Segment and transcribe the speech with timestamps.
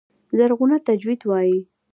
[0.37, 1.59] زرغونه تجوید وايي.